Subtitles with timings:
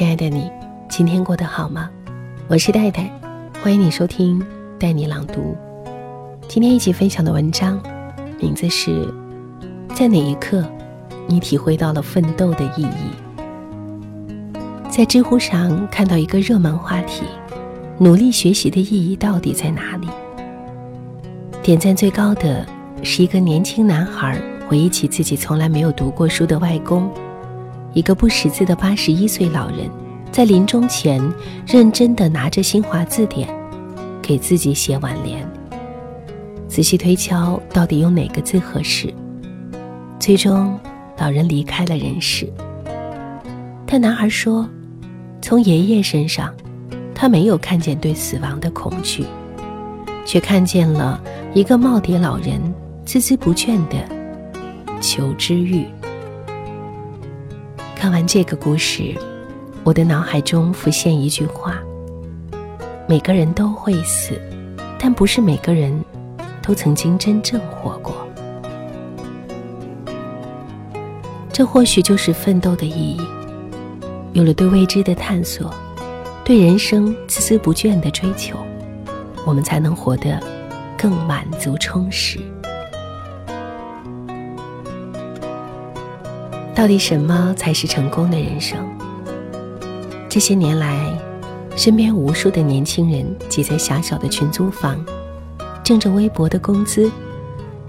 [0.00, 0.50] 亲爱的你，
[0.88, 1.90] 今天过得好吗？
[2.48, 3.12] 我是戴戴，
[3.62, 4.42] 欢迎你收听
[4.78, 5.54] 带你朗读。
[6.48, 7.78] 今天一起分享的文章，
[8.40, 9.12] 名字是
[9.94, 10.64] 在哪一刻，
[11.26, 14.56] 你体会到了奋斗的意义？
[14.88, 17.24] 在知乎上看到一个热门话题：
[17.98, 20.08] 努力学习的意义到底在哪里？
[21.62, 22.66] 点赞最高的
[23.02, 27.06] 是一个年轻男孩回忆起自己从来没有读过书的外公。
[27.92, 29.90] 一个不识字的八十一岁老人，
[30.30, 31.20] 在临终前
[31.66, 33.48] 认真地拿着新华字典，
[34.22, 35.46] 给自己写挽联。
[36.68, 39.12] 仔细推敲，到底用哪个字合适？
[40.20, 40.78] 最终，
[41.18, 42.48] 老人离开了人世。
[43.86, 44.68] 但男孩说，
[45.42, 46.54] 从爷爷身上，
[47.12, 49.24] 他没有看见对死亡的恐惧，
[50.24, 51.20] 却看见了
[51.54, 52.60] 一个耄耋老人
[53.04, 53.96] 孜孜不倦的
[55.00, 55.84] 求知欲。
[58.00, 59.14] 看完这个故事，
[59.84, 61.78] 我的脑海中浮现一句话：
[63.06, 64.40] 每个人都会死，
[64.98, 65.92] 但不是每个人
[66.62, 68.26] 都曾经真正活过。
[71.52, 73.20] 这或许就是奋斗的意义。
[74.32, 75.70] 有了对未知的探索，
[76.42, 78.56] 对人生孜孜不倦的追求，
[79.44, 80.40] 我们才能活得
[80.96, 82.38] 更满足充实。
[86.80, 88.78] 到底什么才是成功的人生？
[90.30, 91.12] 这些年来，
[91.76, 94.98] 身边无数的年轻人挤在狭小的群租房，
[95.84, 97.12] 挣着微薄的工资，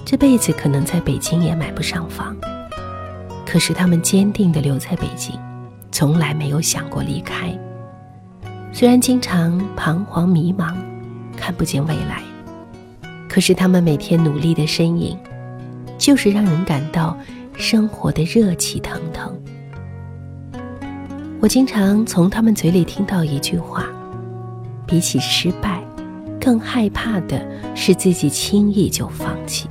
[0.03, 2.35] 这辈子可能在北京也买不上房。
[3.45, 5.39] 可是他们坚定地留在北京，
[5.89, 7.57] 从来没有想过离开。
[8.73, 10.75] 虽然经常彷徨迷茫，
[11.37, 12.21] 看不见未来，
[13.29, 15.17] 可是他们每天努力的身影，
[15.97, 17.17] 就是让人感到。
[17.61, 19.39] 生活的热气腾腾。
[21.39, 23.85] 我经常从他们嘴里听到一句话：
[24.87, 25.79] 比起失败，
[26.39, 27.39] 更害怕的
[27.75, 29.69] 是自己轻易就放弃。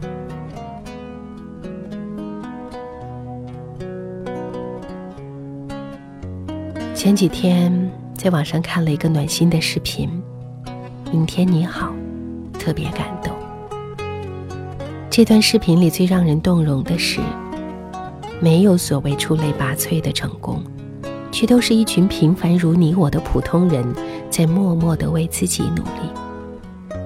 [6.95, 10.09] 前几天在网上看了一个暖心的视频，
[11.11, 11.93] 《明天你好》，
[12.59, 13.34] 特别感动。
[15.11, 17.21] 这段视频里最让人动容的是。
[18.41, 20.65] 没有所谓出类拔萃的成功，
[21.31, 23.84] 却都是一群平凡如你我的普通人，
[24.31, 26.99] 在默默的为自己努力。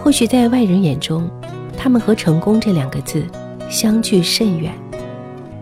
[0.00, 1.28] 或许在外人眼中，
[1.76, 3.22] 他们和成功这两个字
[3.68, 4.72] 相距甚远，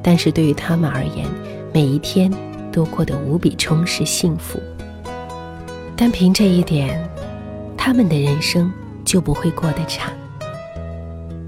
[0.01, 1.27] 但是对于他们而言，
[1.73, 2.33] 每一天
[2.71, 4.61] 都过得无比充实幸福。
[5.97, 7.03] 单凭这一点，
[7.77, 8.71] 他们的人生
[9.05, 10.13] 就不会过得差。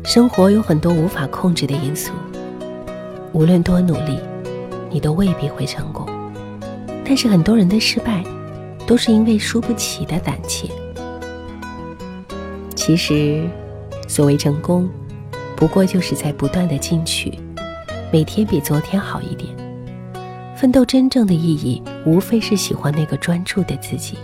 [0.04, 2.10] 生活有很多无法控制的因素。
[3.32, 4.18] 无论多努力，
[4.90, 6.06] 你都未必会成功。
[7.04, 8.24] 但是很多人的失败，
[8.86, 10.68] 都是因为输不起的胆怯。
[12.74, 13.48] 其实，
[14.08, 14.88] 所谓成功，
[15.54, 17.38] 不过就是在不断的进取，
[18.12, 19.54] 每天比昨天好一点。
[20.56, 24.16] 奋斗真正的意义，无非是喜欢那个专注的自己。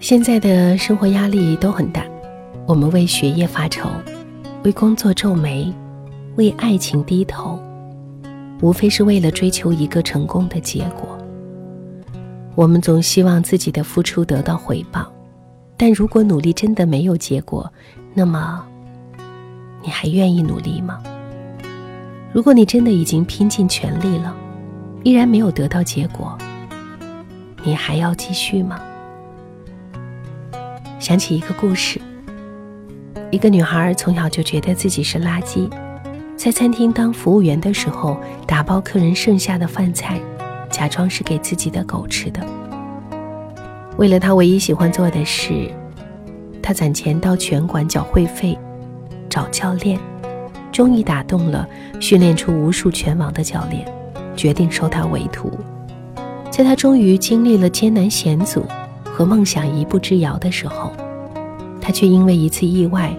[0.00, 2.04] 现在的生活压力都很大，
[2.66, 3.88] 我们为学业发愁。
[4.66, 5.72] 为工作皱眉，
[6.34, 7.56] 为爱情低头，
[8.60, 11.16] 无非是为了追求一个成功的结果。
[12.56, 15.06] 我们总希望自己的付出得到回报，
[15.76, 17.72] 但如果努力真的没有结果，
[18.12, 18.66] 那么
[19.84, 21.00] 你还愿意努力吗？
[22.32, 24.34] 如果你真的已经拼尽全力了，
[25.04, 26.36] 依然没有得到结果，
[27.62, 28.80] 你还要继续吗？
[30.98, 32.00] 想起一个故事。
[33.32, 35.68] 一个女孩从小就觉得自己是垃圾，
[36.36, 38.16] 在餐厅当服务员的时候，
[38.46, 40.20] 打包客人剩下的饭菜，
[40.70, 42.40] 假装是给自己的狗吃的。
[43.96, 45.68] 为了她唯一喜欢做的事，
[46.62, 48.56] 她攒钱到拳馆缴会费，
[49.28, 49.98] 找教练，
[50.70, 51.68] 终于打动了
[52.00, 53.84] 训练出无数拳王的教练，
[54.36, 55.50] 决定收她为徒。
[56.48, 58.64] 在她终于经历了艰难险阻
[59.04, 60.92] 和梦想一步之遥的时候。
[61.86, 63.16] 他却因为一次意外，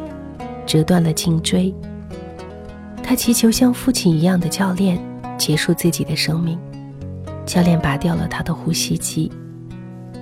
[0.66, 1.74] 折断了颈椎。
[3.02, 5.00] 他祈求像父亲一样的教练
[5.38, 6.60] 结束自己的生命，
[7.46, 9.32] 教练拔掉了他的呼吸机。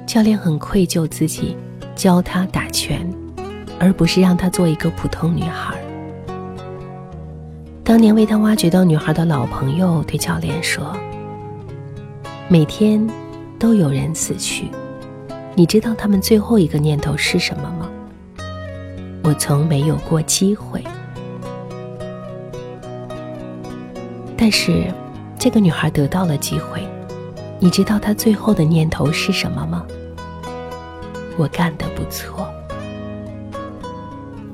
[0.06, 1.58] 教练很愧疚自己，
[1.96, 3.12] 教他打拳，
[3.80, 5.76] 而不是让他做一个普通女孩。
[7.84, 10.96] 当年为他挖掘到女孩的老朋友对教练说
[12.48, 13.04] ：“每天
[13.58, 14.70] 都有人死去，
[15.56, 17.90] 你知道他们最后一个念头是什么吗？”
[19.28, 20.84] 我从没有过机会，
[24.38, 24.94] 但是
[25.40, 26.88] 这个女孩得到了机会，
[27.60, 29.84] 你知道她最后的念头是什么吗？
[31.40, 32.48] 我干得不错。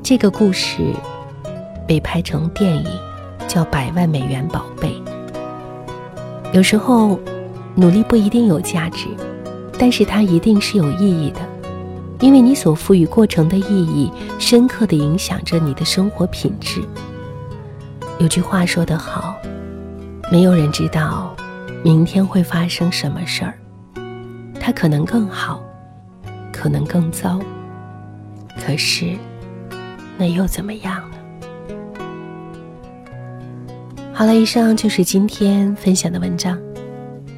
[0.01, 0.93] 这个故事
[1.85, 2.85] 被拍成电影，
[3.49, 4.89] 叫《百万美元宝贝》。
[6.53, 7.19] 有时候，
[7.75, 9.09] 努力不一定有价值，
[9.77, 11.41] 但是它一定是有意义的，
[12.21, 16.79] 因为你所赋予过程的意义，深刻的影响着你的生活品质。
[18.19, 19.35] 有句话说得好，
[20.31, 21.35] 没有人知道
[21.83, 23.57] 明天会发生什么事儿，
[24.59, 25.63] 它可能更好，
[26.53, 27.39] 可能更糟，
[28.63, 29.17] 可是。
[30.17, 31.17] 那又怎么样呢？
[34.13, 36.59] 好了，以上就是今天分享的文章，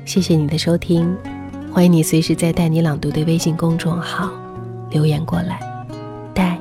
[0.04, 1.16] 谢谢你的收听，
[1.72, 4.30] 欢迎你随时在带你朗读的微信公众号
[4.94, 5.60] 留言过来，
[6.36, 6.56] 带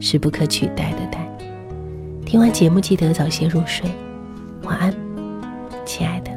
[0.00, 1.24] 是不可取代的带。
[2.26, 3.88] 听完节目记得早些入睡，
[4.64, 4.92] 晚安，
[5.86, 6.36] 亲爱的。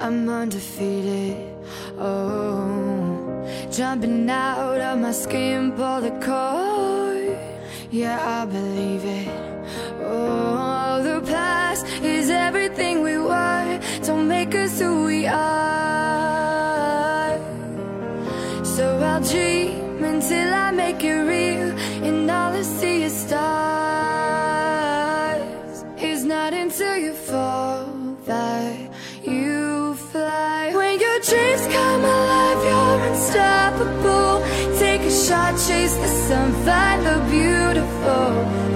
[0.00, 1.36] I'm undefeated.
[1.96, 2.81] Oh,
[3.70, 7.38] jumping out of my skin, pull the cord.
[7.90, 9.28] Yeah, I believe it.
[10.00, 13.80] Oh, the past is everything we were.
[14.04, 15.81] Don't make us who we are.
[37.30, 38.28] Beautiful.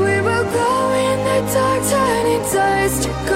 [0.03, 3.36] We will glow in the dark, turning dust to gold,